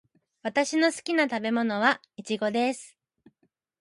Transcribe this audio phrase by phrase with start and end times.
[0.41, 2.97] 私の好きな食べ物はイチゴです。